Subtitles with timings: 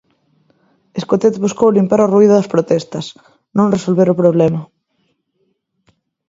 [0.99, 3.05] Escotet buscou 'limpar' o ruído das protestas,
[3.57, 4.61] non resolver o problema.